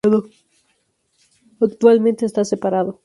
Actualmente 1.61 2.25
está 2.25 2.43
separado. 2.43 2.97